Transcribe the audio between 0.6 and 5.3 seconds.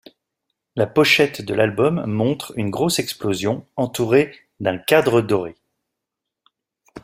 La pochette de l'album montre une grosse explosion entourée d'un cadre